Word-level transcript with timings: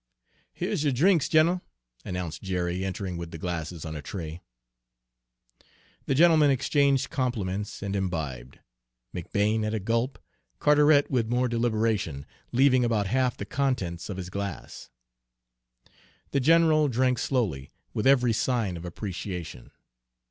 "Here's 0.51 0.83
yo' 0.83 0.89
drinks, 0.89 1.29
gin'l," 1.29 1.61
announced 2.03 2.41
Jerry, 2.41 2.83
entering 2.83 3.17
with 3.17 3.29
the 3.29 3.37
glasses 3.37 3.85
on 3.85 3.95
a 3.95 4.01
tray. 4.01 4.41
The 6.07 6.15
gentlemen 6.15 6.49
exchanged 6.49 7.11
compliments 7.11 7.83
and 7.83 7.95
imbibed 7.95 8.57
McBane 9.13 9.63
at 9.63 9.75
a 9.75 9.79
gulp, 9.79 10.17
Carteret 10.57 11.11
with 11.11 11.29
more 11.29 11.47
deliberation, 11.47 12.25
leaving 12.51 12.83
about 12.83 13.05
half 13.05 13.37
the 13.37 13.45
contents 13.45 14.09
of 14.09 14.17
his 14.17 14.31
glass. 14.31 14.89
The 16.31 16.39
general 16.39 16.87
drank 16.87 17.19
slowly, 17.19 17.69
with 17.93 18.07
every 18.07 18.33
sign 18.33 18.77
of 18.77 18.85
appreciation. 18.85 19.69